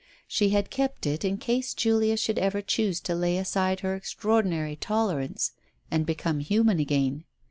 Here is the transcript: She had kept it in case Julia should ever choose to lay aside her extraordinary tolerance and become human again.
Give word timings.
She 0.27 0.49
had 0.49 0.71
kept 0.71 1.05
it 1.05 1.23
in 1.23 1.37
case 1.37 1.75
Julia 1.75 2.17
should 2.17 2.39
ever 2.39 2.63
choose 2.63 2.99
to 3.01 3.13
lay 3.13 3.37
aside 3.37 3.81
her 3.81 3.93
extraordinary 3.93 4.75
tolerance 4.75 5.51
and 5.91 6.07
become 6.07 6.39
human 6.39 6.79
again. 6.79 7.25